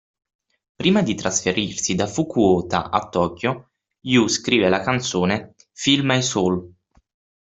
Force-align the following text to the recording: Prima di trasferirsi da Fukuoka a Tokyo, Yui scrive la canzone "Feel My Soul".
Prima 0.77 1.03
di 1.03 1.13
trasferirsi 1.13 1.93
da 1.93 2.07
Fukuoka 2.07 2.89
a 2.89 3.07
Tokyo, 3.07 3.69
Yui 3.99 4.27
scrive 4.29 4.67
la 4.67 4.81
canzone 4.81 5.53
"Feel 5.73 6.03
My 6.03 6.23
Soul". 6.23 6.73